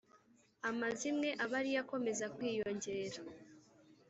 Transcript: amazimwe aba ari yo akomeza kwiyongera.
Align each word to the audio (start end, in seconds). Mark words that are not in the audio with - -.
amazimwe 0.69 1.29
aba 1.43 1.55
ari 1.59 1.71
yo 1.75 1.79
akomeza 1.83 2.25
kwiyongera. 2.35 3.19